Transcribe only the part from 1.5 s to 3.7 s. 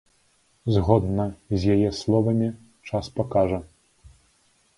з яе словамі, час пакажа.